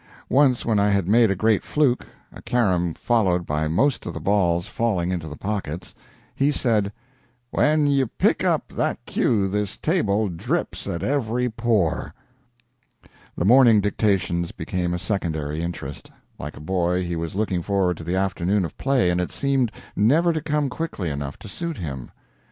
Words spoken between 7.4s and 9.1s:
"When you pick up that